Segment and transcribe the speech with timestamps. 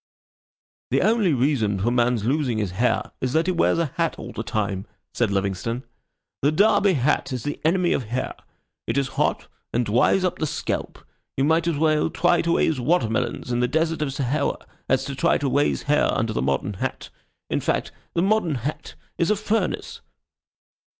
[0.89, 4.31] "The only reason for man's losing his hair is that he wears a hat all
[4.31, 5.83] the time," said Livingstone.
[6.41, 8.33] "The Derby hat is the enemy of hair.
[8.87, 11.05] It is hot, and dries up the scalp.
[11.37, 14.57] You might as well try to raise watermelons in the Desert of Sahara
[14.89, 17.11] as to try to raise hair under the modern hat.
[17.51, 20.01] In fact, the modern hat is a furnace."